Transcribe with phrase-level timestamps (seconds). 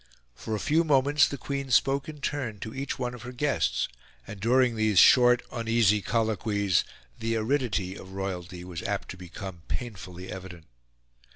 [0.33, 3.87] For a few moments the Queen spoke in turn to each one of her guests;
[4.25, 6.83] and during these short uneasy colloquies
[7.19, 10.65] the aridity of royalty was apt to become painfully evident.